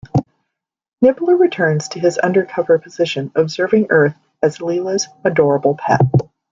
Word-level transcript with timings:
Nibbler 0.99 1.35
returns 1.37 1.89
to 1.89 1.99
his 1.99 2.17
undercover 2.17 2.79
position 2.79 3.31
observing 3.35 3.85
Earth 3.91 4.15
as 4.41 4.57
Leela's 4.57 5.07
adorable 5.23 5.75
pet. 5.75 6.01